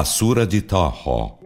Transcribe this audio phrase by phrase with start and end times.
[0.00, 1.36] A Sura de Taha.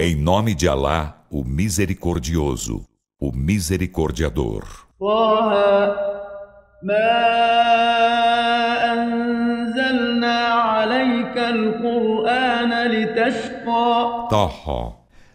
[0.00, 2.84] Em nome de Alá, o Misericordioso,
[3.18, 4.62] o Misericordiador.
[14.30, 14.92] Taha.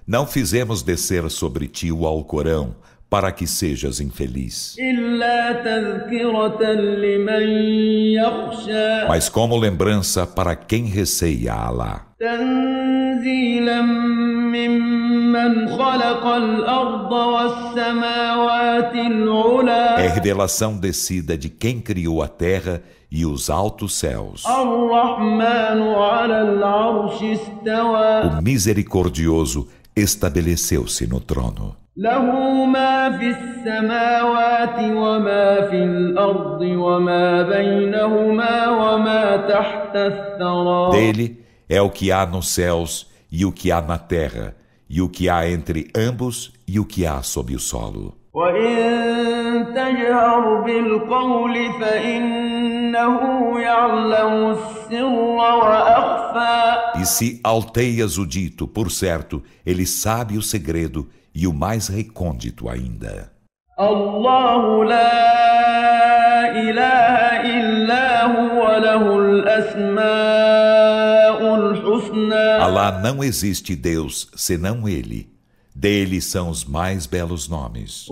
[0.08, 2.78] Não fizemos descer sobre ti o Alcorão
[3.14, 4.76] para que sejas infeliz.
[9.08, 12.08] Mas como lembrança para quem receia Alá.
[20.00, 24.44] É revelação descida de quem criou a terra e os altos céus.
[28.40, 31.77] O misericordioso estabeleceu-se no trono.
[31.97, 41.37] له ما في السماوات وما في الأرض وما بينهما وما تحت الثرى Dele
[41.69, 44.55] é o que há nos céus e o que há na terra
[44.89, 48.15] e o que há entre ambos e o que há sob o solo.
[48.35, 49.32] وإن
[49.75, 53.21] تجهر بالقول فإنه
[53.61, 61.47] يعلم السر وأخفى E se alteias o dito, por certo, ele sabe o segredo e
[61.47, 63.31] o mais recôndito ainda.
[63.79, 70.87] Allah la ilaha illa huwa lahul asmaul
[71.85, 72.59] husna.
[72.65, 75.31] Allah não existe Deus senão ele.
[75.75, 78.07] Dele são os mais belos nomes.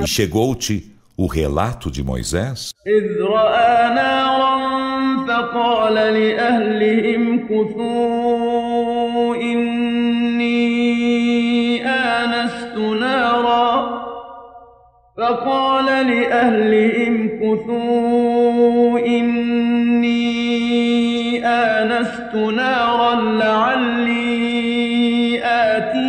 [0.00, 2.72] E chegou-te o relato de Moisés?
[5.26, 10.54] فقال لأهلهم كثوا إني
[11.86, 14.04] آنست نارا
[15.16, 20.24] فقال لأهلهم كثوا إني
[21.46, 23.77] آنست نارا لعلي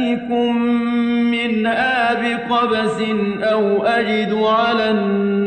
[0.09, 0.55] آتيكم
[1.31, 3.01] منها بقبس
[3.43, 5.45] أو أجد على النار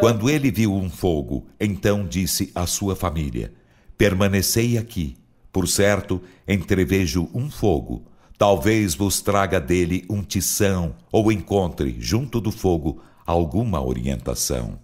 [0.00, 3.52] Quando ele viu um fogo, então disse à sua família:
[3.98, 5.16] Permanecei aqui.
[5.52, 8.04] Por certo, entrevejo um fogo.
[8.38, 14.79] Talvez vos traga dele um tição ou encontre, junto do fogo, alguma orientação.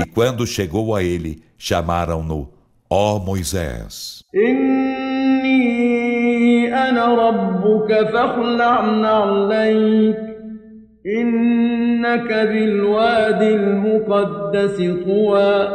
[0.00, 2.50] E quando chegou a ele, chamaram-no,
[2.88, 4.24] ó oh Moisés.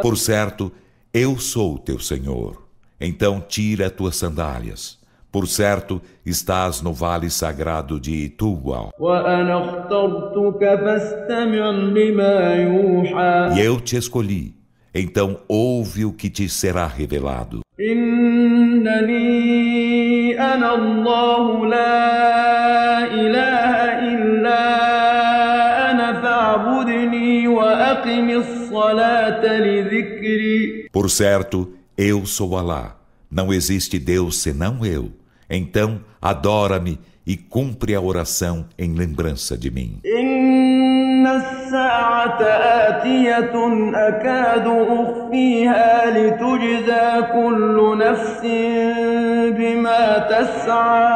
[0.01, 0.71] Por certo,
[1.13, 2.63] eu sou teu Senhor.
[2.99, 4.97] Então tira tuas sandálias.
[5.35, 8.89] Por certo, estás no vale sagrado de Tuwa.
[13.53, 14.55] E eu te escolhi,
[14.93, 17.59] então ouve o que te será revelado.
[30.93, 32.95] Por certo, eu sou Alá.
[33.35, 35.11] Não existe Deus senão eu.
[35.49, 39.99] Então, adora-me e cumpre a oração em lembrança de mim.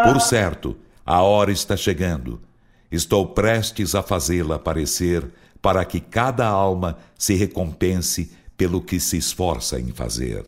[0.03, 0.75] Por certo,
[1.06, 2.41] a hora está chegando.
[2.91, 5.31] Estou prestes a fazê-la aparecer
[5.62, 10.43] para que cada alma se recompense pelo que se esforça em fazer.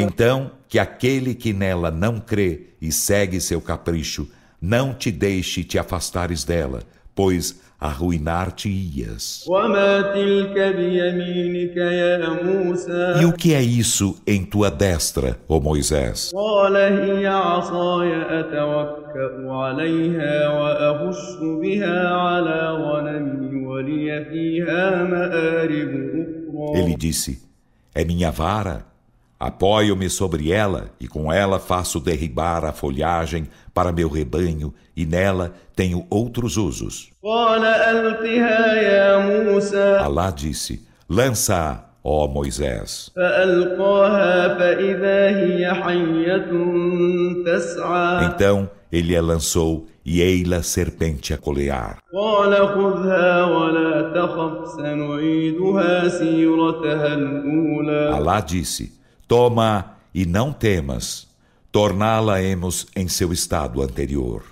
[0.00, 4.28] Então, que aquele que nela não crê e segue seu capricho,
[4.60, 6.80] não te deixe te afastares dela,
[7.14, 9.44] pois arruinar-te-ias.
[13.20, 16.30] E o que é isso em tua destra, ó Moisés?
[26.74, 27.42] Ele disse:
[27.94, 28.93] É minha vara
[29.38, 35.52] Apoio-me sobre ela e com ela faço derribar a folhagem para meu rebanho e nela
[35.74, 37.10] tenho outros usos.
[40.00, 43.10] Alá disse: Lança-a, ó Moisés.
[48.34, 51.98] Então ele a lançou e ei-la serpente a colear.
[58.12, 58.92] Alá disse,
[59.26, 61.26] toma e não temas,
[61.72, 64.44] torná-la-emos em seu estado anterior.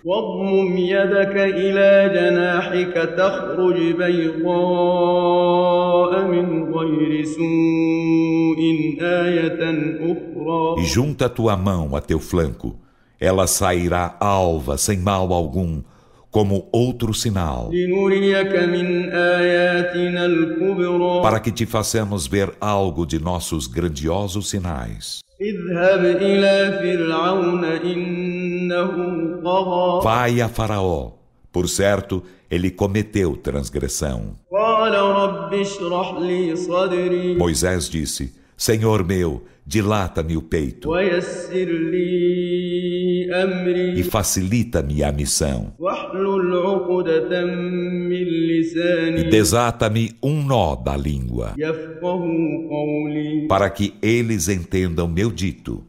[10.79, 12.77] E junta tua mão a teu flanco,
[13.21, 15.81] ela sairá alva, sem mal algum,
[16.33, 17.71] como outro sinal,
[21.23, 25.21] para que te façamos ver algo de nossos grandiosos sinais.
[30.03, 31.13] Vai a Faraó,
[31.53, 34.35] por certo, ele cometeu transgressão.
[37.37, 40.89] Moisés disse: Senhor meu, dilata-me o peito
[43.97, 45.73] e facilita-me a missão.
[49.17, 51.55] E desata-me um nó da língua,
[53.49, 55.85] para que eles entendam meu dito.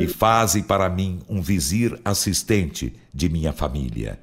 [0.00, 4.18] E faze para mim um vizir assistente de minha família.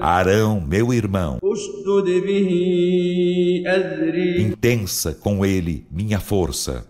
[0.00, 1.38] Arão, meu irmão.
[4.40, 6.86] Intensa com ele minha força.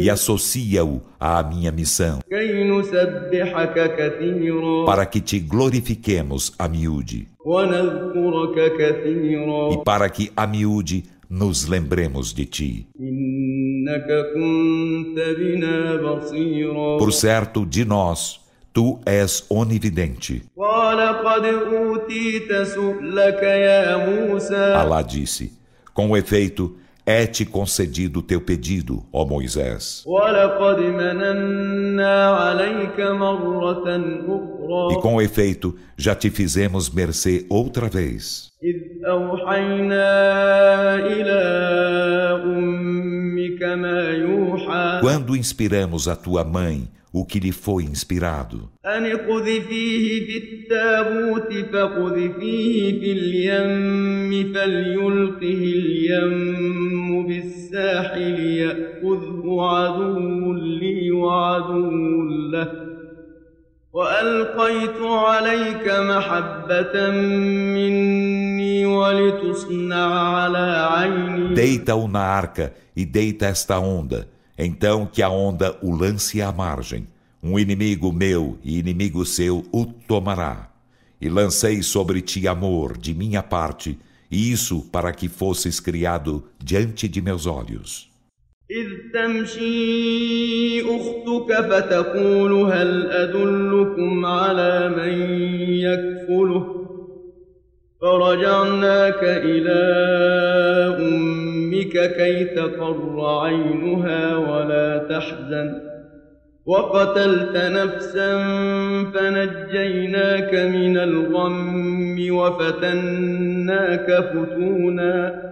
[0.00, 2.18] E associa-o à minha missão.
[4.84, 7.26] Para que te glorifiquemos a miúde
[9.70, 12.86] e para que a miúde nos lembremos de ti.
[16.98, 18.40] Por certo, de nós,
[18.74, 20.42] tu és onividente.
[24.76, 25.52] Alá disse,
[25.94, 26.76] com efeito,
[27.06, 30.04] é-te concedido teu pedido, ó Moisés.
[34.90, 38.52] E com efeito, já te fizemos mercê outra vez.
[45.00, 48.70] Quando inspiramos a tua mãe o que lhe foi inspirado.
[63.94, 67.10] وألقيت عليك محبة
[67.74, 75.77] مني ولتصنع على عيني Deita-o na arca e deita esta onda então que a onda
[75.81, 77.07] o lance à margem.
[77.41, 80.69] Um inimigo meu e inimigo seu o tomará.
[81.21, 83.97] E lancei sobre ti amor de minha parte,
[84.29, 88.09] e isso para que fosses criado diante de meus olhos.
[88.71, 95.13] إذ تمشي أختك فتقول هل أدلكم على من
[95.71, 96.82] يكفله
[98.04, 99.82] فرجعناك إلى
[100.98, 105.80] أمك كي تقر عينها ولا تحزن.
[106.66, 108.38] وقتلت نفسا
[109.14, 115.42] فنجيناك من الغم وفتناك فتونا.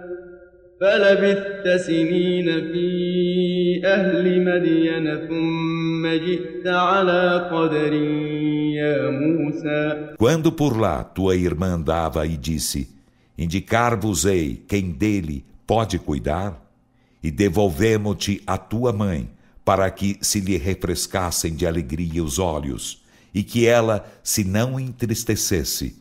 [0.81, 8.42] فلبثت سنين في أهل مدين ثم جئت على قدر يا موسى
[10.17, 12.89] Quando por lá tua irmã andava e disse,
[13.37, 16.61] Indicar-vos-ei quem dele pode cuidar,
[17.21, 19.29] e devolvemos-te a tua mãe,
[19.63, 23.01] para que se lhe refrescassem de alegria os olhos,
[23.33, 25.95] e que ela se não entristecesse,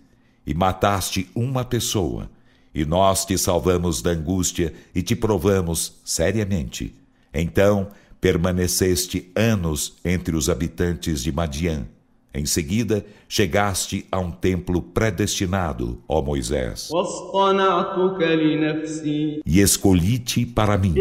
[0.47, 2.29] e mataste uma pessoa,
[2.75, 6.95] e nós te salvamos da angústia e te provamos seriamente.
[7.33, 7.89] Então
[8.21, 11.87] permaneceste anos entre os habitantes de Madian.
[12.35, 16.89] Em seguida, chegaste a um templo predestinado, ó Moisés.
[19.45, 20.95] E escolhi-te para mim.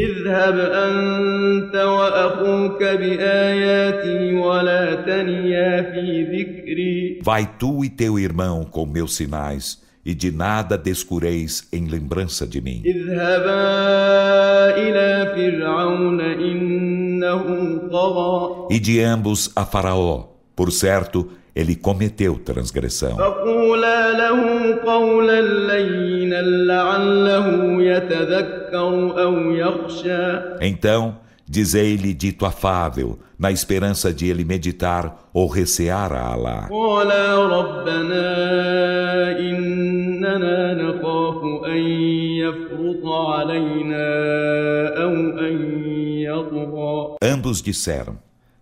[7.24, 12.60] Vai tu e teu irmão com meus sinais e de nada descureis em lembrança de
[12.60, 12.82] mim.
[18.70, 23.18] E de ambos a Faraó, por certo, ele cometeu transgressão.
[30.62, 36.70] Então, dizei-lhe dito afável, na esperança de ele meditar ou recear a Alá.
[47.22, 48.18] Ambos disseram: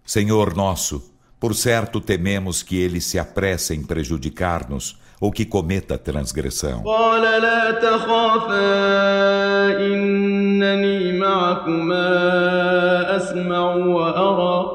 [0.05, 6.84] Senhor nosso, por certo tememos que ele se apresse em prejudicar-nos ou que cometa transgressão.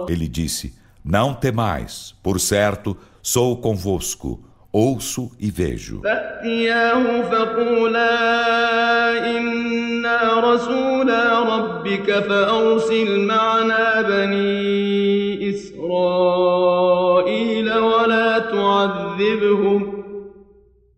[0.08, 4.42] Ele disse: Não temais, por certo, sou convosco,
[4.74, 6.02] ouço e vejo.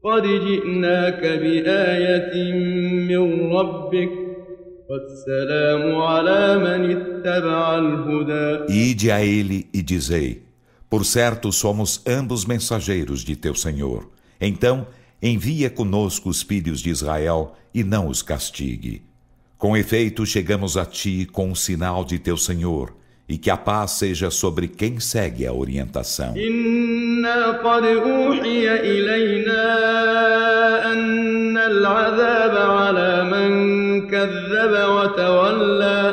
[0.06, 2.52] قد جئناك بآية
[3.10, 4.10] من ربك
[4.90, 10.45] والسلام على من اتبع الهدى Ide a ele e dizei,
[10.88, 14.10] por certo somos ambos mensageiros de teu Senhor.
[14.40, 14.86] Então,
[15.22, 19.02] envia conosco os filhos de Israel e não os castigue.
[19.58, 22.94] Com efeito, chegamos a ti com o sinal de teu Senhor,
[23.28, 26.34] e que a paz seja sobre quem segue a orientação.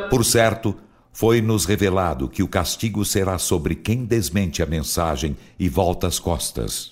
[0.10, 0.76] Por certo,
[1.14, 6.92] foi-nos revelado que o castigo será sobre quem desmente a mensagem e volta as costas.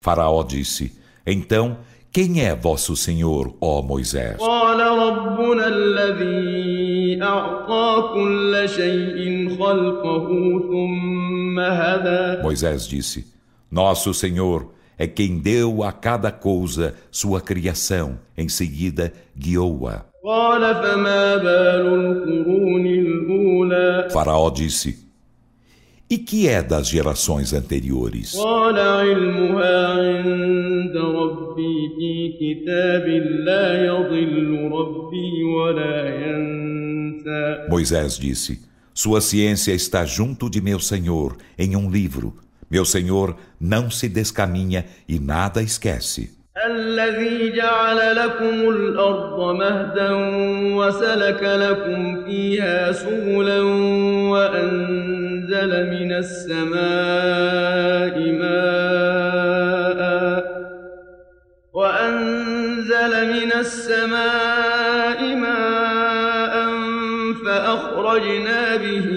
[0.00, 0.92] Faraó disse:
[1.26, 1.78] Então,
[2.12, 4.36] quem é vosso Senhor, ó Moisés?
[12.42, 13.26] Moisés disse:
[13.70, 14.70] Nosso Senhor
[15.02, 20.04] é quem deu a cada coisa sua criação, em seguida guiou-a.
[24.12, 25.10] Faraó disse:
[26.08, 28.34] e que é das gerações anteriores?
[37.68, 38.60] Moisés disse:
[38.94, 42.41] Sua ciência está junto de meu Senhor, em um livro.
[42.72, 46.42] Meu Senhor não se descaminha e nada esquece.
[46.66, 50.10] الذي جعل لكم الأرض مهدا
[50.76, 53.62] وسلك لكم فيها سبلا
[54.32, 56.72] وأنزل من السماء
[58.42, 60.02] ماء
[61.72, 66.54] وأنزل من السماء ماء
[67.44, 69.11] فأخرجنا به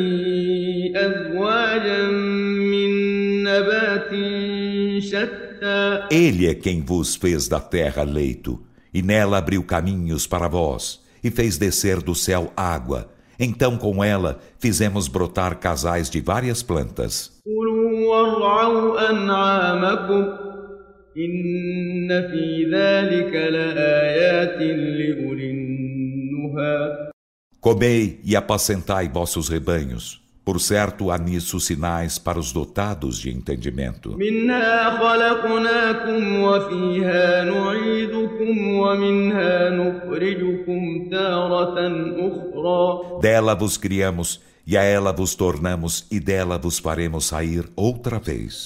[6.12, 8.62] Ele é quem vos fez da terra leito,
[8.94, 13.10] e nela abriu caminhos para vós, e fez descer do céu água.
[13.40, 17.32] Então, com ela, fizemos brotar casais de várias plantas.
[27.60, 30.25] Comei e apacentai vossos rebanhos.
[30.46, 34.16] Por certo, há nisso sinais para os dotados de entendimento.
[43.20, 48.66] Dela vos criamos e a ela vos tornamos e dela vos faremos sair outra vez.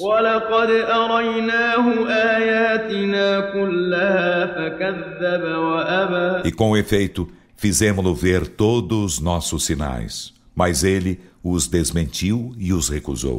[6.43, 10.33] E com efeito, fizemos-lo ver todos os nossos sinais.
[10.53, 13.37] Mas ele os desmentiu e os recusou.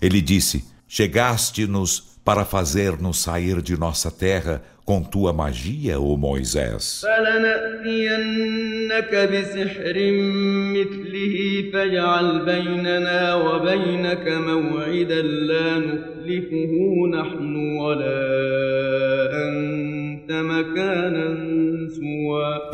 [0.00, 7.02] Ele disse: Chegaste-nos para fazer-nos sair de nossa terra com tua magia, ó Moisés.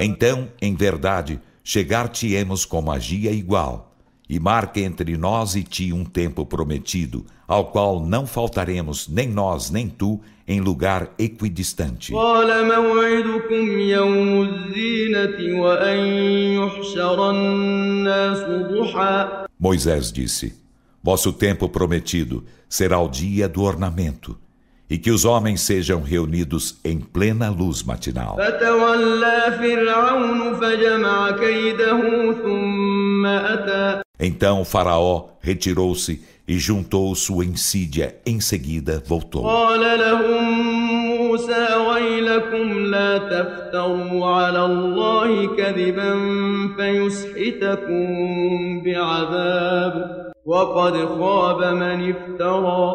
[0.01, 3.95] Então, em verdade, chegar-te-emos com magia igual,
[4.29, 9.71] e marque entre nós e ti um tempo prometido, ao qual não faltaremos nem nós
[9.71, 12.13] nem tu em lugar equidistante.
[19.59, 20.55] Moisés disse:
[21.03, 24.39] Vosso tempo prometido será o dia do ornamento
[24.93, 28.37] e que os homens sejam reunidos em plena luz matinal.
[34.21, 39.45] Então Faraó retirou-se e juntou sua insídia, em seguida voltou.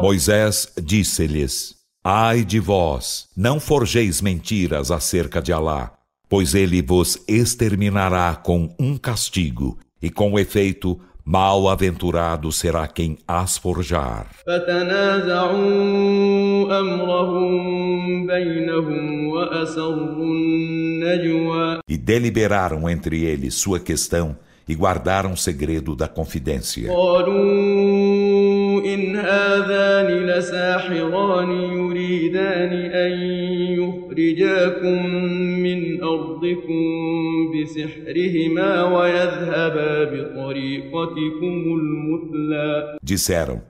[0.00, 5.92] Moisés disse-lhes Ai de vós, não forjeis mentiras acerca de Alá,
[6.28, 14.28] pois ele vos exterminará com um castigo, e com efeito, mal-aventurado será quem as forjar.
[21.88, 24.36] E deliberaram entre eles sua questão
[24.68, 26.92] e guardaram segredo da confidência.
[28.87, 33.11] إن هذان لساحران يريدان أن
[33.79, 35.05] يخرجاكم
[35.65, 36.81] من أرضكم
[37.53, 43.61] بسحرهما ويذهبا بطريقتكم المثلى Disseram,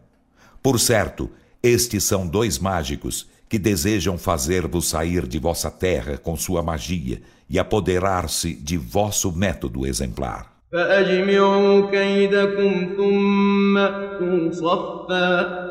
[0.61, 1.29] por certo,
[1.61, 7.59] estes são dois mágicos que desejam fazer-vos sair de vossa terra com sua magia e
[7.59, 10.53] apoderar-se de vosso método exemplar.
[10.71, 15.63] فأجمعوا كيدكم ثم أتوا صفا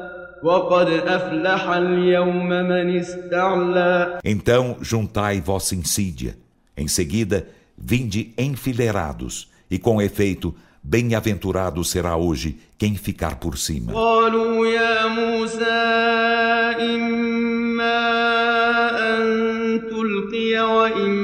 [0.43, 6.37] وقد أفلح اليوم من استعلى Então juntai vossa insídia.
[6.77, 13.93] Em seguida, vinde enfileirados, e com efeito, bem-aventurado será hoje quem ficar por cima.
[13.93, 15.83] قالوا يا موسى
[16.81, 17.99] إما
[19.11, 19.23] أن
[19.91, 21.16] تلقي وإما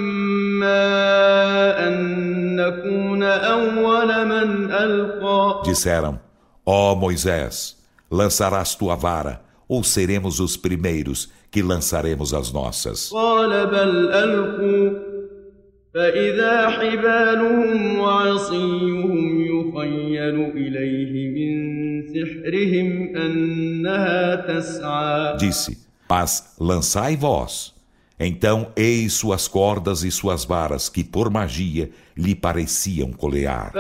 [5.65, 6.21] Disseram:
[6.65, 7.77] Ó oh Moisés,
[8.11, 13.11] lançarás tua vara, ou seremos os primeiros que lançaremos as nossas.
[15.95, 21.53] فإذا حبالهم وعصيهم يخيل إليه من
[22.13, 25.79] سحرهم أنها تسعى Disse,
[26.09, 27.72] mas lançai vós
[28.26, 33.72] então, eis suas cordas e suas varas, que por magia lhe pareciam colear.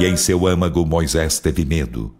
[0.00, 2.14] E em seu âmago Moisés teve medo.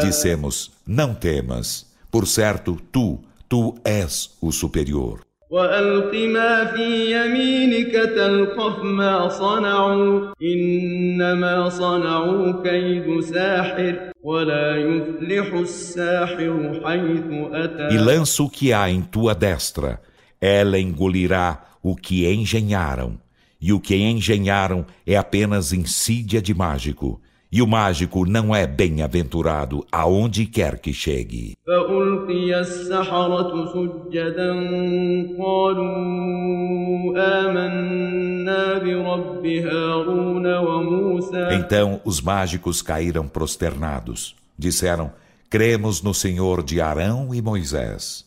[0.00, 5.29] Dissemos: Não temas, por certo, tu, tu és o superior.
[5.49, 17.53] وألق ما في يمينك تلقف ما صنعوا إنما صنعوا كيد ساحر ولا يفلح الساحر حيث
[17.53, 20.01] أتى E lança o que há em tua destra,
[20.41, 23.17] ela engolirá o que engenharam,
[23.61, 27.21] e o que engenharam é apenas insídia de mágico.
[27.51, 31.53] E o mágico não é bem-aventurado aonde quer que chegue.
[41.53, 44.35] Então os mágicos caíram prosternados.
[44.57, 45.11] Disseram:
[45.49, 48.25] Cremos no Senhor de Arão e Moisés.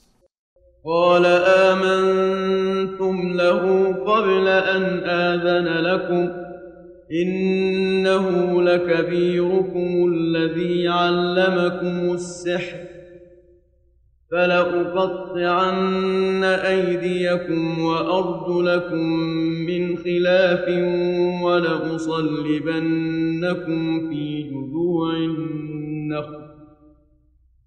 [0.84, 1.26] قال
[1.70, 6.41] آمنتم له قبل أن آذن لكم
[7.21, 12.77] إنه لكبيركم الذي علمكم السحر
[14.31, 15.83] فلأقطعن
[16.43, 19.05] أيديكم وأرجلكم
[19.67, 20.69] من خلاف
[21.43, 22.79] ولأصلبنكم
[24.09, 26.43] في جذوع النخل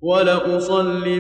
[0.01, 1.17] ولأصلبنكم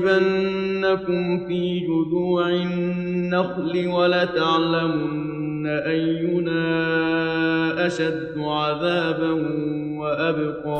[1.47, 5.36] في جذوع النخل ولتعلمن
[5.67, 6.91] أينا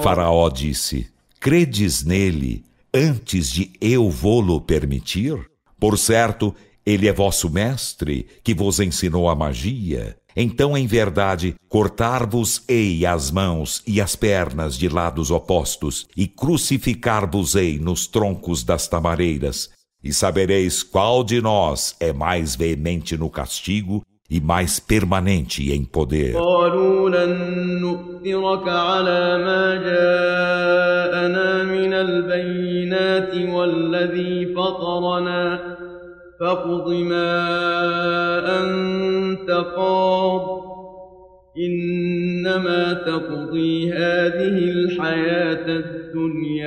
[0.04, 1.08] Faraó disse:
[1.40, 5.38] Credes nele antes de eu vô-lo permitir?
[5.80, 10.16] Por certo, ele é vosso mestre, que vos ensinou a magia.
[10.36, 18.08] Então, em verdade, cortar-vos-ei as mãos e as pernas de lados opostos, e crucificar-vos-ei nos
[18.08, 19.70] troncos das tamareiras,
[20.04, 26.35] e sabereis qual de nós é mais veemente no castigo e mais permanente em poder.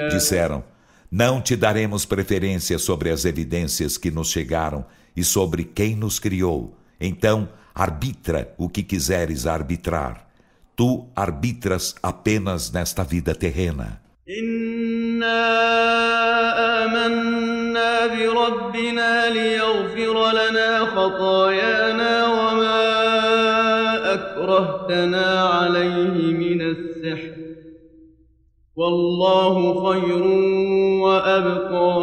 [0.10, 0.63] Disseram:
[1.12, 6.76] Não te daremos preferência sobre as evidências que nos chegaram e sobre quem nos criou.
[7.00, 10.28] Então, arbitra o que quiseres arbitrar.
[10.76, 14.02] Tu arbitras apenas nesta vida terrena.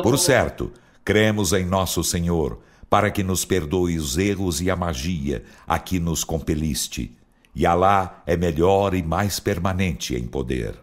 [0.03, 0.73] Por certo,
[1.05, 5.99] cremos em nosso Senhor para que nos perdoe os erros e a magia a que
[5.99, 7.13] nos compeliste.
[7.59, 10.75] E Alá é melhor e mais permanente em poder.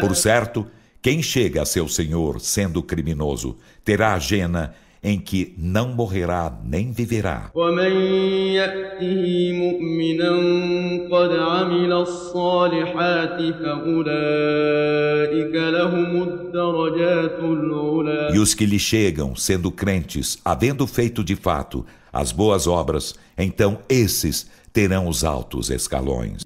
[0.00, 0.64] Por certo,
[1.02, 4.72] quem chega a seu Senhor sendo criminoso terá a jena
[5.02, 7.50] em que não morrerá nem viverá.
[18.32, 23.78] E os que lhe chegam, sendo crentes, havendo feito de fato as boas obras, então
[23.88, 26.42] esses terão os altos escalões.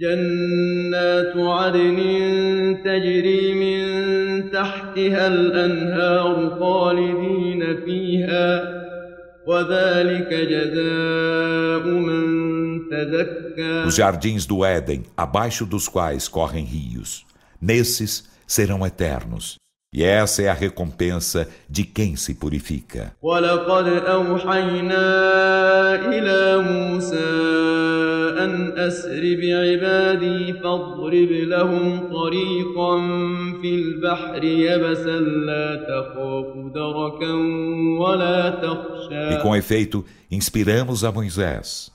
[13.86, 17.24] Os jardins do Éden, abaixo dos quais correm rios,
[17.60, 19.56] nesses serão eternos.
[19.95, 23.12] E essa é a recompensa de quem se purifica.
[28.43, 32.97] أن أسر بعبادي فاضرب لهم طريقا
[33.62, 37.34] في البحر يبسا لا تخاف دركا
[37.99, 41.91] ولا تخشى E com efeito, inspiramos a Moisés.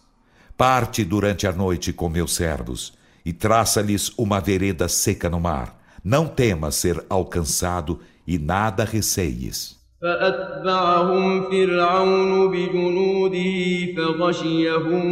[0.57, 2.93] Parte durante a noite com meus servos
[3.25, 5.80] e traça-lhes uma vereda seca no mar.
[6.05, 9.77] Não temas ser alcançado e nada receies.
[10.03, 15.07] فأتبعهم فرعون بجنوده فغشيهم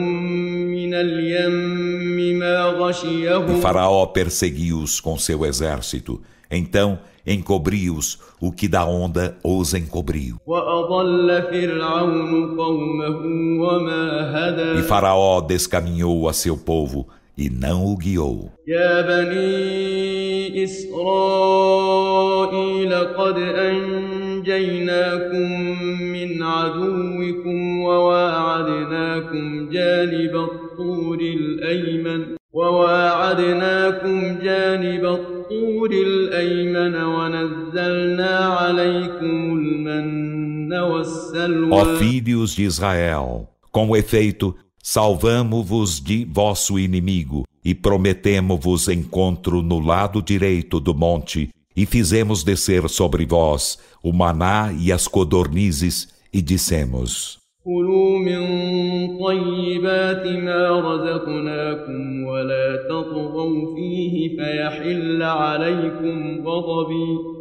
[0.73, 6.21] من اليم ما غشيهم E Faraó perseguiu-os com seu exército.
[6.51, 10.37] Então encobriu-os o que da onda os encobriu.
[14.79, 17.09] E Faraó descaminhou a seu povo
[17.40, 18.52] e não o guiou.
[18.68, 22.14] يا بني إسرائيل
[22.96, 23.38] قد
[23.70, 25.52] أنجيناكم
[26.14, 41.86] من عدوكم وواعدناكم جانب الطور الأيمن وواعدناكم جانب الطور الأيمن ونزلنا عليكم المن والسلوى Ó
[41.98, 50.79] filhos de Israel, com efeito, Salvamo-vos de vosso inimigo e prometemo-vos encontro no lado direito
[50.79, 58.19] do monte e fizemos descer sobre vós o maná e as codornizes e dissemos كلوا
[58.19, 58.43] من
[59.19, 67.38] طيبات ما رزقناكم ولا تطغوا فيه فيحل عليكم غضبي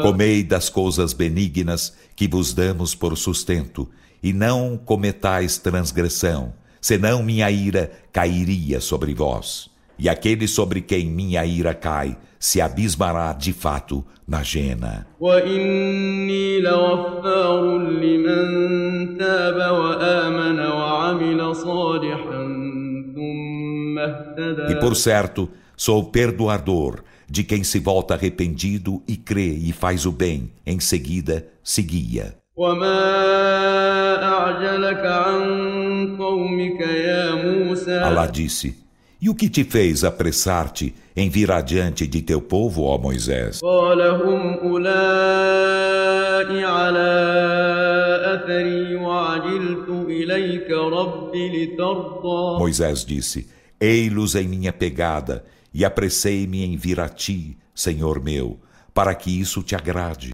[0.00, 3.86] Comei das coisas benignas que vos damos por sustento,
[4.22, 9.68] e não cometais transgressão, senão minha ira cairia sobre vós.
[9.98, 15.06] E aquele sobre quem minha ira cai se abismará de fato na jena.
[24.70, 30.12] E por certo, sou perdoador de quem se volta arrependido e crê e faz o
[30.12, 32.36] bem, em seguida se guia.
[38.02, 38.76] Allah disse:
[39.20, 43.60] E o que te fez apressar-te em vir adiante de teu povo, ó Moisés?
[52.58, 53.48] Moisés disse:
[53.80, 58.60] Ei-los em minha pegada, e apressei-me em vir a ti, Senhor meu,
[58.92, 60.30] para que isso te agrade.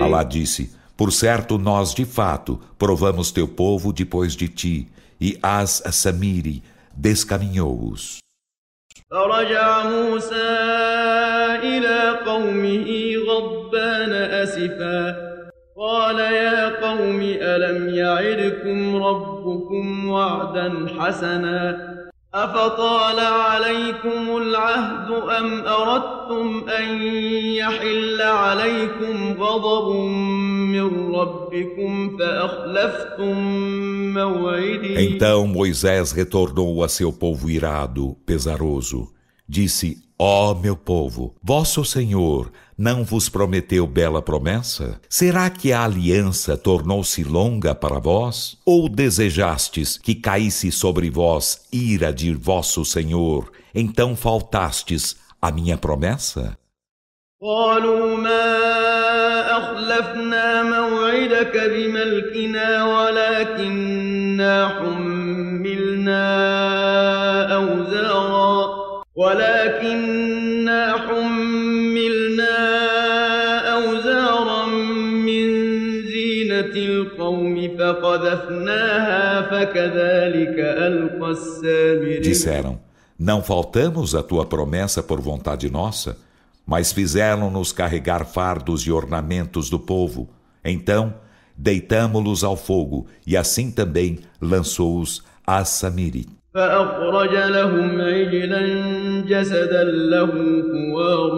[0.00, 4.88] Allah disse, por certo nós de fato provamos teu povo depois de ti,
[5.20, 6.62] e As Samiri
[6.96, 8.18] descaminhou-os.
[9.10, 10.56] فرجع موسى
[11.62, 15.16] إلى قومه غضبان أسفا.
[15.76, 21.97] قال يا قوم ألم يعدكم ربكم وعدا حسنا؟
[22.34, 27.02] أفطال عليكم العهد أم أردتم أن
[27.56, 29.96] يحل عليكم غضب
[30.72, 33.34] من ربكم فأخلفتم
[34.14, 39.08] موعدي Então Moisés retornou a seu povo irado, pesaroso.
[39.48, 44.99] Disse, ó oh, meu povo, vosso Senhor não vos prometeu bela promessa?
[45.07, 48.57] Será que a aliança tornou-se longa para vós?
[48.65, 56.57] Ou desejastes que caísse sobre vós ira de vosso Senhor, então faltastes a minha promessa?
[57.45, 65.06] قالوا ما أخلفنا موعدك بملكنا ولكننا حملنا
[69.17, 72.57] أوزارا ولكننا حملنا
[73.73, 74.65] أوزارا
[75.25, 75.47] من
[76.01, 82.79] زينة القوم فقذفناها فكذلك ألقى السامري Disseram,
[83.19, 86.17] não faltamos a tua promessa por vontade nossa,
[86.65, 90.29] mas fizeram-nos carregar fardos e ornamentos do povo.
[90.63, 91.13] Então,
[91.57, 96.27] deitamo-los ao fogo, e assim também lançou-os a Samiri.
[96.53, 98.61] فأخرج لهم عجلا
[99.27, 100.31] جسدا له
[100.71, 101.33] خوار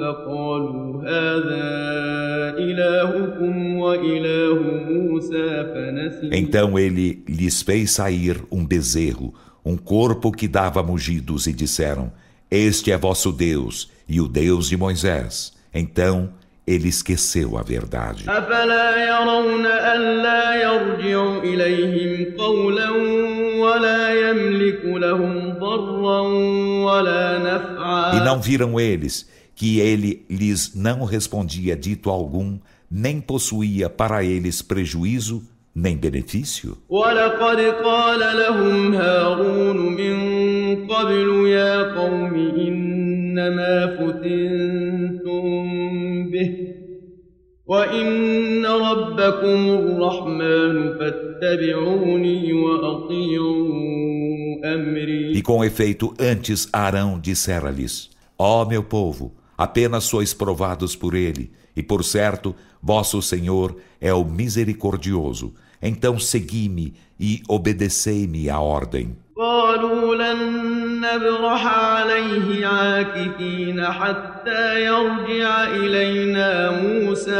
[0.00, 1.66] فقالوا هذا
[2.58, 10.82] إلهكم وإله موسى فنسي Então ele lhes fez sair um bezerro, um corpo que dava
[10.82, 12.10] mugidos, e disseram:
[12.50, 15.52] Este é vosso Deus e o Deus de Moisés.
[15.74, 16.30] Então
[16.66, 18.24] ele esqueceu a verdade.
[28.14, 32.58] E não viram eles que ele lhes não respondia dito algum,
[32.90, 35.42] nem possuía para eles prejuízo
[35.74, 36.76] nem benefício?
[36.88, 40.16] ولقد قال لهم هارون من
[40.86, 44.73] قبل يا قوم إنما فتنتم به
[47.66, 53.70] وإن ربكم الرحمن فاتبعوني وأطيعوا
[54.64, 61.14] أمري E com efeito, antes Arão dissera-lhes, Ó oh, meu povo, apenas sois provados por
[61.14, 69.16] ele, e por certo, vosso Senhor é o misericordioso, então segui-me e obedecei-me à ordem.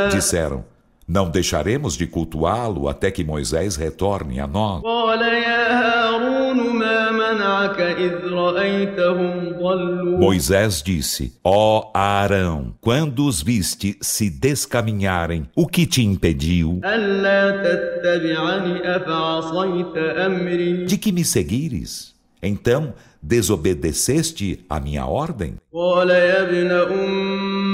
[0.10, 0.63] Disseram,
[1.08, 4.82] não deixaremos de cultuá-lo até que Moisés retorne a nós.
[10.17, 16.82] Moisés disse: Ó oh Arão, quando os viste se descaminharem, o que te impediu
[20.88, 22.14] de que me seguires?
[22.44, 25.57] Então desobedeceste a minha ordem?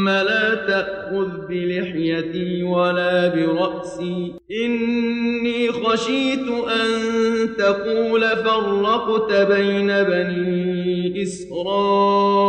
[0.07, 6.91] لا تأخذ بلحيتي ولا برأسي إني خشيت أن
[7.59, 12.43] تقول فرقت بين بني إسرائيل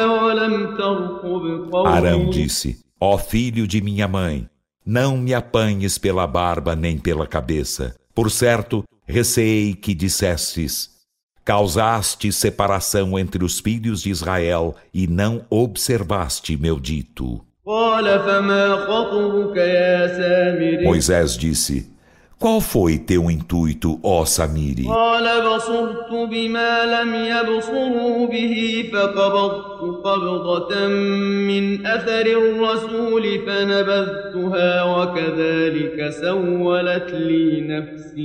[0.00, 4.48] ولم ترقب قولي Arão disse, ó filho de minha mãe,
[4.86, 7.94] não me apanhes pela barba nem pela cabeça.
[8.14, 10.90] Por certo, receei que dissesses,
[11.49, 17.43] Causaste separação entre os filhos de Israel e não observaste meu dito.
[20.83, 21.91] Moisés disse:
[22.37, 24.85] Qual foi teu intuito, ó Samiri?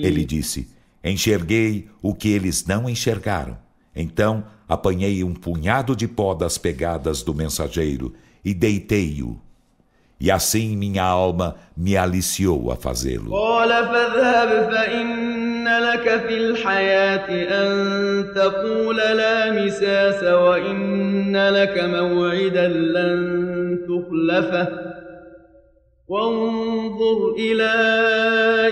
[0.07, 0.74] Ele disse:
[1.05, 3.59] Enxerguei o que eles não enxergaram.
[3.95, 9.39] Então apanhei um punhado de pó das pegadas do mensageiro e deitei-o.
[10.19, 13.31] E assim minha alma me aliciou a fazê-lo.
[26.08, 27.74] وانظر إلى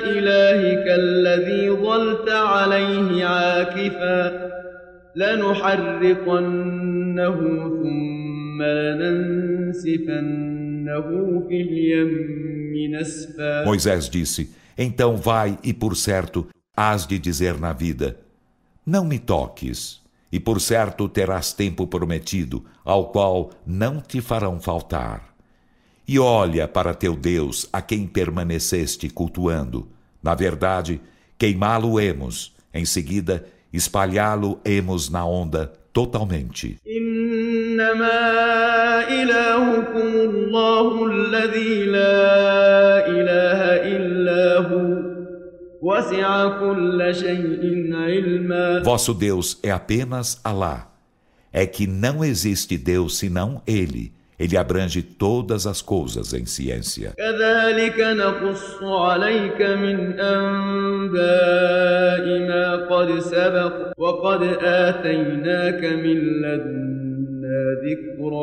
[0.03, 4.47] إلهك الذي ظلت عليه عاكفا
[5.15, 6.57] لنحرقنه
[7.81, 10.27] ثم لننسفنه
[11.49, 12.11] في اليم
[12.95, 18.17] نسفا Moisés disse, então vai e por certo hás de dizer na vida,
[18.85, 25.30] não me toques, e por certo terás tempo prometido, ao qual não te farão faltar.
[26.06, 29.88] E olha para teu Deus, a quem permaneceste cultuando.
[30.22, 31.00] Na verdade,
[31.38, 36.76] queimá-lo-emos, em seguida, espalhá-lo-emos na onda totalmente.
[48.84, 50.92] Vosso Deus é apenas Alá.
[51.52, 57.14] É que não existe Deus senão Ele ele abrange todas as coisas em ciência.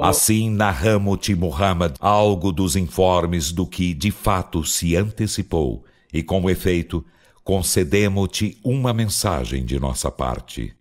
[0.01, 5.83] Assim narramos-te, Muhammad, algo dos informes do que de fato se antecipou,
[6.13, 7.03] e com efeito,
[7.43, 10.78] concedemos-te uma mensagem de nossa parte.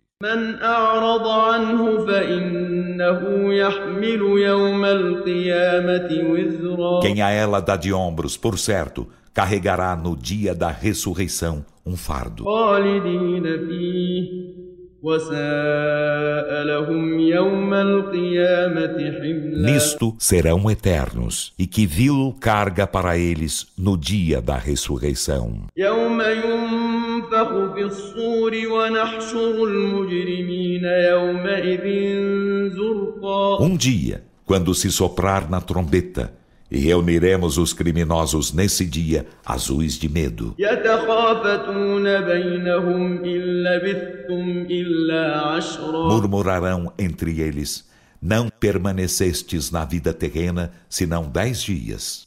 [7.01, 12.43] Quem a ela dá de ombros, por certo, carregará no dia da ressurreição um fardo.
[19.55, 25.67] Nisto serão eternos, e que vil carga para eles no dia da ressurreição.
[33.61, 36.33] Um dia, quando se soprar na trombeta,
[36.71, 40.55] e reuniremos os criminosos nesse dia azuis de medo.
[46.07, 47.88] Murmurarão entre eles:
[48.21, 52.25] Não permanecestes na vida terrena senão dez dias.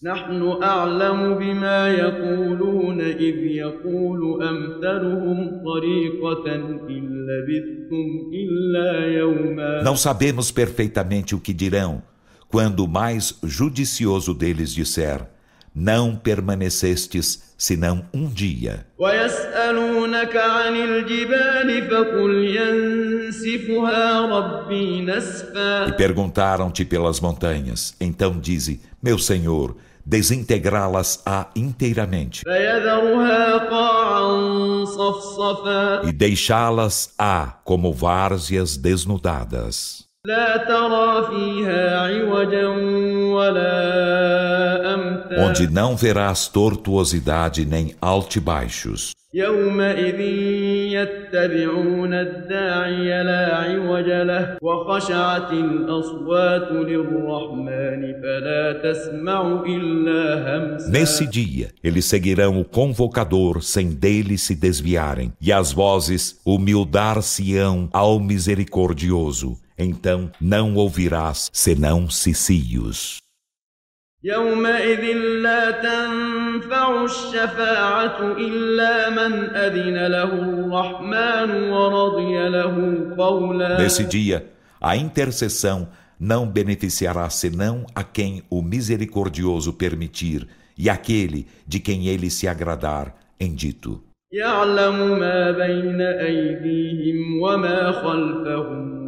[9.85, 12.03] Não sabemos perfeitamente o que dirão
[12.49, 15.27] quando o mais judicioso deles disser:
[15.75, 18.87] Não permanecestes senão um dia.
[25.89, 27.95] E perguntaram-te pelas montanhas.
[28.01, 32.43] Então dize: Meu Senhor, desintegrá-las-á inteiramente
[36.05, 40.12] e deixá-las-á como várzeas desnudadas.
[45.38, 49.18] Onde não verás tortuosidade nem altibaixos.
[49.34, 50.20] يومئذ
[50.98, 62.06] يتبعون الداعي لا عوج له وخشعت الأصوات للرحمن فلا تسمع إلا همسا Nesse dia, eles
[62.06, 69.58] seguirão o convocador sem dele se desviarem, e as vozes humildar-se-ão ao misericordioso.
[69.82, 73.20] Então não ouvirás senão cicios.
[74.24, 75.04] يومئذ
[75.42, 82.76] لا تنفع الشفاعة إلا من أذن له الرحمن ورضي له
[83.18, 84.46] قولا Nesse dia,
[84.82, 85.88] a intercessão
[86.20, 90.48] não beneficiará senão a quem o misericordioso permitir
[90.78, 94.08] e aquele de quem ele se agradar em dito.
[94.32, 99.01] يعلم ما بين أيديهم وما خلفهم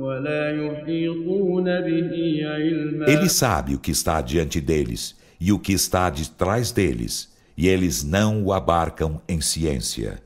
[3.06, 7.68] ele sabe o que está diante deles e o que está de trás deles, e
[7.68, 10.22] eles não o abarcam em ciência.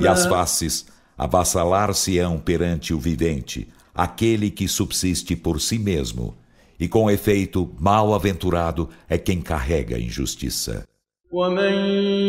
[0.00, 0.86] E as faces
[1.18, 6.34] avassalar-se-ão perante o vivente, aquele que subsiste por si mesmo,
[6.78, 10.87] e com efeito, mal-aventurado é quem carrega a injustiça.
[11.33, 11.73] ومن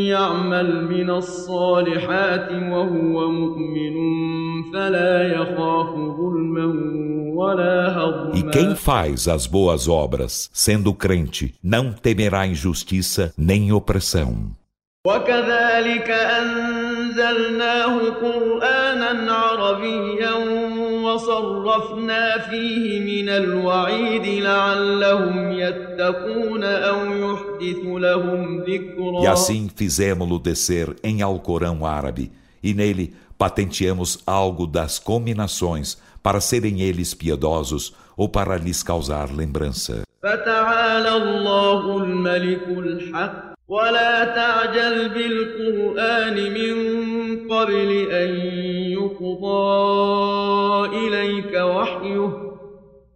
[0.08, 3.94] يعمل من الصالحات وهو مؤمن
[4.72, 6.66] فلا يخاف ظلما
[7.36, 14.54] ولا هضما E quem faz as boas obras, sendo crente, não temerá injustiça nem opressão.
[15.06, 20.34] وكذلك أنزلناه قرآنا عربيا
[21.08, 31.22] وصرفنا فيه من الوعيد لعلهم يتقون أو يحدث لهم ذكرا E assim fizemos-lo descer em
[31.22, 32.30] Alcorão árabe,
[32.62, 40.04] e nele patenteamos algo das combinações para serem eles piedosos ou para lhes causar lembrança.
[40.24, 46.74] فتعالى الله الملك الحق ولا تعجل بالقرآن من
[47.50, 48.30] قبل أن
[48.92, 49.66] يقضى
[50.98, 52.32] إليك وحيه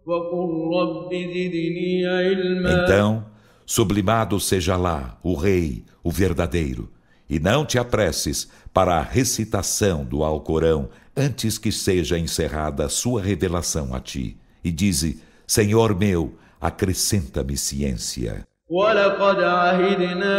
[0.05, 3.25] وقل رب زدني علما Então,
[3.65, 6.89] sublimado seja lá o Rei, o verdadeiro,
[7.29, 13.21] e não te apresses para a recitação do Alcorão antes que seja encerrada a sua
[13.21, 14.37] revelação a ti.
[14.63, 18.45] E dize, Senhor meu, acrescenta-me ciência.
[18.69, 20.37] ولقد عهدنا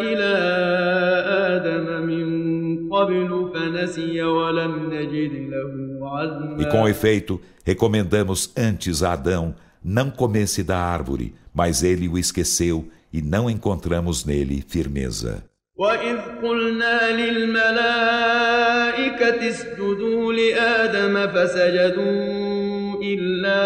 [0.00, 0.32] إلى
[1.56, 2.35] آدم من
[6.58, 12.88] E com efeito, recomendamos antes a Adão não comesse da árvore, mas ele o esqueceu
[13.12, 15.42] e não encontramos nele firmeza.
[15.76, 18.58] وإذ قلنا للملائكة
[19.48, 23.58] اسجدوا لآدم فسجدوا إلا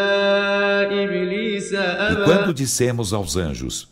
[1.05, 3.89] إبليس أبى E quando dissemos aos anjos,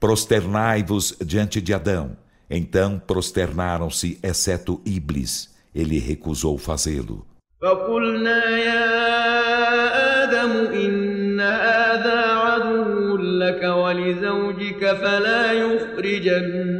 [0.00, 2.16] prosternai-vos diante de Adão,
[2.50, 5.54] Então prosternaram-se, exceto Iblis.
[5.74, 7.26] Ele recusou fazê-lo.
[7.62, 8.84] فقلنا يا
[10.22, 16.79] آدم إن هذا عدو لك ولزوجك فلا يخرجنكما من الجنة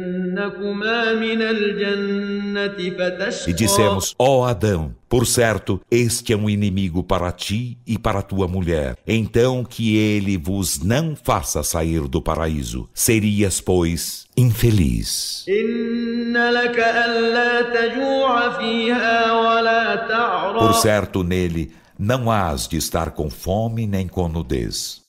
[3.50, 8.22] e dissemos, ó oh Adão, por certo, este é um inimigo para ti e para
[8.22, 8.96] tua mulher.
[9.06, 12.88] Então que ele vos não faça sair do paraíso.
[12.94, 15.44] Serias, pois, infeliz.
[20.58, 25.01] Por certo, nele não hás de estar com fome nem com nudez.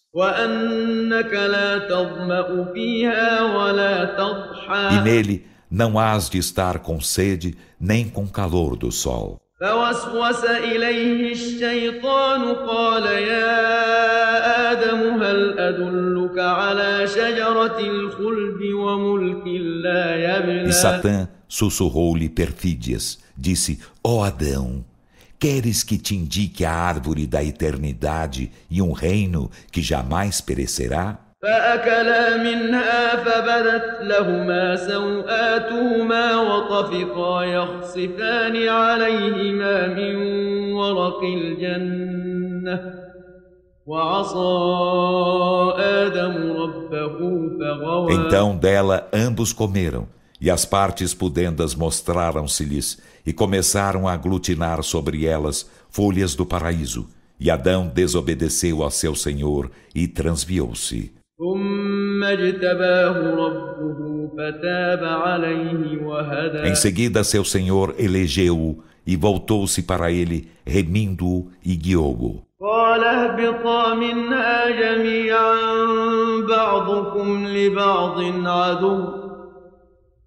[4.91, 9.41] E nele não hás de estar com sede nem com calor do sol.
[9.61, 19.47] فوسوس إليه الشيطان قال يا آدم هل أدلك على شجرة الخلد وملك
[19.85, 24.85] لا يبلى E Satã sussurrou-lhe perfídias, disse, ó oh Adão,
[25.43, 31.19] queres que te indique a árvore da eternidade e um reino que jamais perecerá?
[31.43, 40.17] فأكلا منها فبدت لهما سوآتهما وطفقا يخصفان عليهما من
[40.73, 42.95] ورق الجنة
[43.87, 44.55] وعصى
[45.79, 47.19] آدم ربه
[47.61, 50.09] فغوى Então dela ambos comeram
[50.43, 57.09] e as partes pudendas mostraram-se-lhes e começaram a aglutinar sobre elas folhas do paraíso.
[57.41, 61.13] E Adão desobedeceu a seu Senhor e transviou-se.
[66.65, 72.49] Em seguida, seu senhor elegeu-o e voltou-se para ele, remindo-o e guiou-o.
[72.61, 75.63] قال اهبطا منها جميعا
[76.49, 79.22] بعضكم لبعض عدو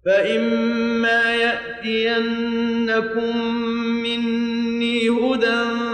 [0.06, 2.76] فإما يأتينكم
[4.02, 5.92] مني هدى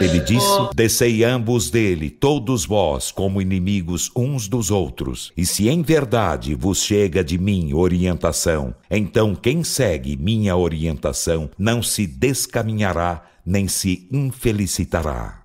[0.00, 5.32] Ele disse: Descei ambos dele, todos vós, como inimigos uns dos outros.
[5.36, 11.82] E se em verdade vos chega de mim orientação, então quem segue minha orientação não
[11.82, 15.40] se descaminhará nem se infelicitará.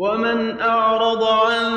[0.00, 1.70] ومن أعرض عن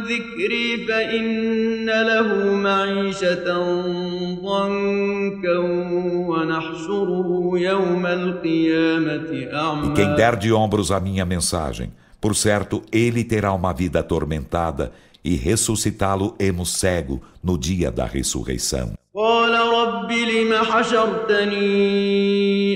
[0.00, 3.44] ذكري فإن له معيشة
[4.42, 5.58] ضنكا
[6.28, 13.22] ونحشره يوم القيامة أعمى E quem der de ombros a minha mensagem, por certo, ele
[13.24, 14.92] terá uma vida atormentada
[15.22, 18.94] e ressuscitá-lo-emos cego no dia da ressurreição.
[19.16, 19.39] قال
[20.10, 21.76] رب لم حشرتني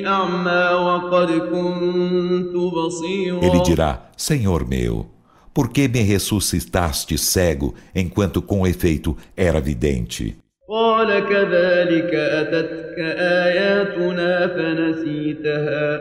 [0.06, 5.06] أعمى وقد كنت بصيرا Ele dirá, Senhor meu,
[5.54, 10.36] por que me ressuscitaste cego enquanto com efeito era vidente?
[10.70, 16.00] قال كذلك أتتك آياتنا فنسيتها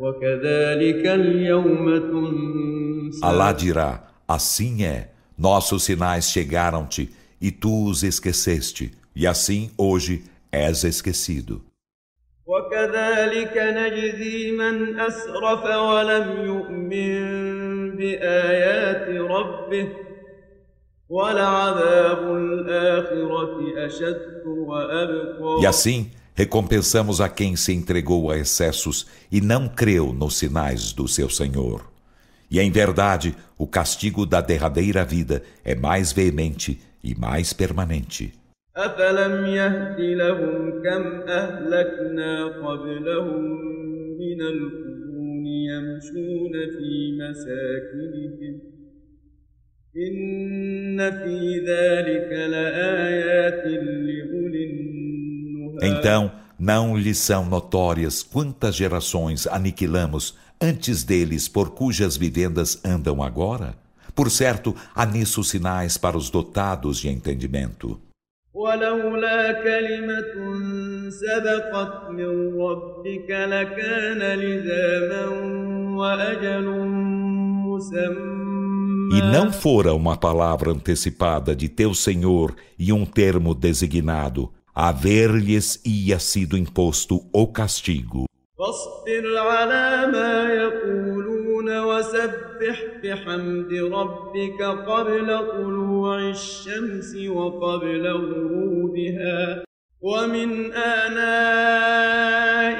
[0.00, 7.10] وكذلك اليوم تنسى Alá dirá, assim é, nossos sinais chegaram-te
[7.40, 11.62] e tu os esqueceste e assim hoje és esquecido.
[12.46, 19.88] وكذلك نجزي من أسرف ولم يؤمن بآيات ربه
[21.08, 29.68] ولعذاب الآخرة أشد وأبقى E assim recompensamos a quem se entregou a excessos e não
[29.68, 31.84] creu nos sinais do seu Senhor.
[32.50, 38.32] E em verdade, o castigo da derradeira vida é mais veemente e mais permanente.
[38.76, 43.42] أفلم يهد لهم كم أهلكنا قبلهم
[44.18, 48.60] من القرون يمشون في مساكنهم
[49.96, 54.96] إن في ذلك لآيات لأولي النهى
[55.82, 63.74] Então, não lhes são notórias quantas gerações aniquilamos antes deles por cujas vivendas andam agora?
[64.14, 68.00] Por certo, há nisso sinais para os dotados de entendimento.
[68.54, 70.34] ولولا كلمة
[71.10, 75.26] سبقت من ربك لكان لزاما
[75.96, 76.66] وأجل
[77.66, 78.46] مسمى
[79.12, 86.18] E não fora uma palavra antecipada de teu Senhor e um termo designado, haver-lhes ia
[86.18, 88.26] sido imposto o castigo.
[88.58, 99.64] فاصبر على ما يقولون وسبح بحمد ربك قبل طلوع الشمس وقبل غروبها
[100.00, 101.28] ومن آناء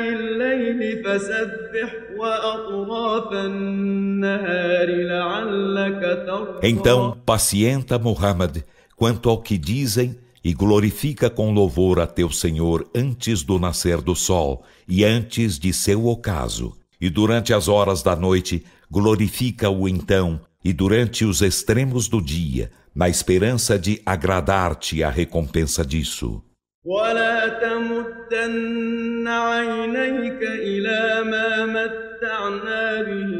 [0.09, 8.65] الليل فسبح وأطراف النهار لعلك ترضى Então, pacienta Muhammad
[8.97, 10.17] quanto ao que dizem,
[10.47, 15.73] e glorifica com louvor a teu Senhor antes do nascer do sol e antes de
[15.73, 16.73] seu ocaso.
[17.01, 23.09] E durante as horas da noite, glorifica-o então, e durante os extremos do dia, na
[23.09, 26.43] esperança de agradar-te a recompensa disso.
[26.87, 33.33] ولا تمدن عينيك إلى ما متعنا به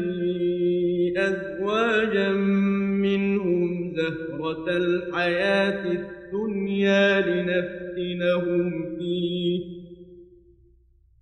[1.17, 2.29] أزواجا
[3.07, 9.77] منهم زهرة الحياة الدنيا لنفتنهم فيه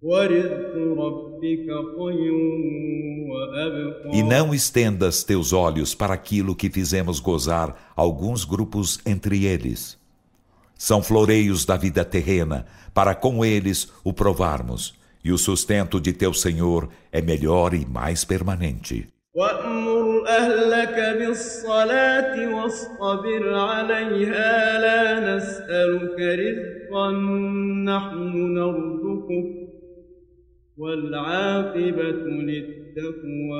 [0.02, 1.29] ورزق ربك خير
[4.13, 9.99] e não estendas teus olhos para aquilo que fizemos gozar alguns grupos entre eles.
[10.77, 16.33] São floreios da vida terrena, para com eles o provarmos, e o sustento de teu
[16.33, 19.09] Senhor é melhor e mais permanente.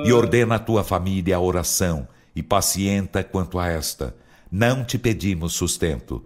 [0.05, 4.15] E ordena a tua família a oração, e pacienta quanto a esta.
[4.51, 6.23] Não te pedimos sustento.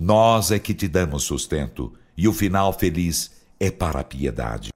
[0.00, 4.70] Nós é que te damos sustento, e o final feliz é para a piedade.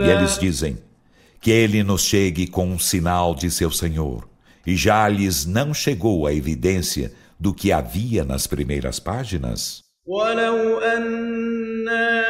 [0.00, 0.87] E eles dizem
[1.41, 4.27] que ele nos chegue com um sinal de seu Senhor.
[4.65, 9.83] E já lhes não chegou a evidência do que havia nas primeiras páginas?
[10.05, 12.23] ولو أنا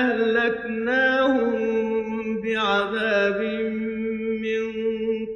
[0.00, 1.52] أهلكناهم
[2.42, 3.40] بعذاب
[4.44, 4.62] من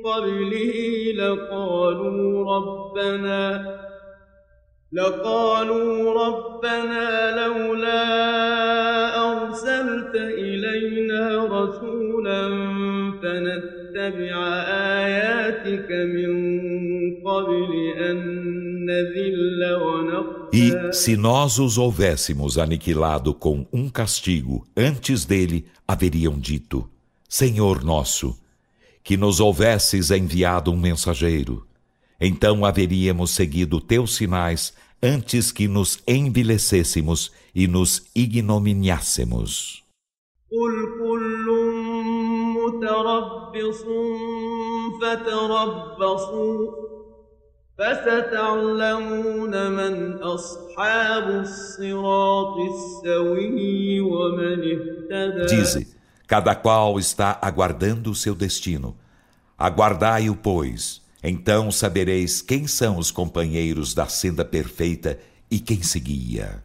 [0.05, 0.75] قبله
[1.17, 3.79] لقالوا ربنا
[4.93, 8.46] لقالوا ربنا لولا
[11.77, 12.43] رسولا
[13.23, 14.35] فنتبع
[14.99, 16.33] آياتك من
[17.27, 18.17] قبل أن
[18.87, 26.89] نذل ونخزى E se nós os houvéssemos aniquilado com um castigo, antes dele haveriam dito:
[27.29, 28.39] Senhor nosso,
[29.03, 31.67] que nos houvesses enviado um mensageiro.
[32.21, 39.83] Então haveríamos seguido teus sinais antes que nos envilecêssemos e nos ignominiássemos.
[47.79, 55.87] فستعلمون من أصحاب الصراط السوي ومن اهتدى Dize,
[56.27, 58.97] cada qual está aguardando o seu destino.
[59.59, 65.19] Aguardai-o, pois, então sabereis quem são os companheiros da senda perfeita
[65.51, 66.63] e quem seguia.